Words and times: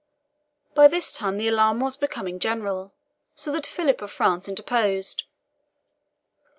By 0.73 0.87
this 0.87 1.11
time 1.11 1.37
the 1.37 1.47
alarm 1.47 1.79
was 1.79 1.95
becoming 1.95 2.39
general, 2.39 2.91
so 3.35 3.51
that 3.51 3.67
Philip 3.67 4.01
of 4.01 4.11
France 4.11 4.49
interposed. 4.49 5.25